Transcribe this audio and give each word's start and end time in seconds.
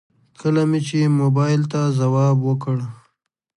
کله 0.41 0.61
مې 0.69 0.79
چې 0.87 0.99
موبايل 1.19 1.61
ته 1.71 1.79
ځواب 1.99 2.37
وکړ. 2.43 2.77